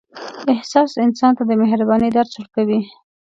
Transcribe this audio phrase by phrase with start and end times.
[0.53, 2.81] احساس انسان ته د مهربانۍ درس ورکوي.